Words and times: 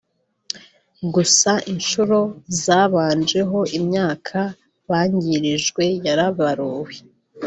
gusa 1.13 1.51
inshuro 1.73 2.19
zabanje 2.63 3.39
ho 3.49 3.59
imyaka 3.79 4.37
bangirijwe 4.89 5.83
yarabaruwe 6.05 6.93